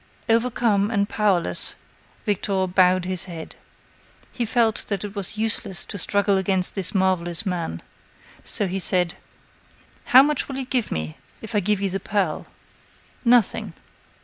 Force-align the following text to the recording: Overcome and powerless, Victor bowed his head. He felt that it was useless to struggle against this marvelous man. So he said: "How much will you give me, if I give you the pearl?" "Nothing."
Overcome 0.27 0.89
and 0.89 1.07
powerless, 1.07 1.75
Victor 2.25 2.65
bowed 2.65 3.05
his 3.05 3.25
head. 3.25 3.55
He 4.31 4.45
felt 4.47 4.87
that 4.87 5.03
it 5.05 5.13
was 5.15 5.37
useless 5.37 5.85
to 5.85 5.99
struggle 5.99 6.37
against 6.39 6.73
this 6.73 6.95
marvelous 6.95 7.45
man. 7.45 7.83
So 8.43 8.65
he 8.67 8.79
said: 8.79 9.13
"How 10.05 10.23
much 10.23 10.47
will 10.47 10.57
you 10.57 10.65
give 10.65 10.91
me, 10.91 11.17
if 11.43 11.53
I 11.53 11.59
give 11.59 11.79
you 11.81 11.91
the 11.91 11.99
pearl?" 11.99 12.47
"Nothing." 13.23 13.73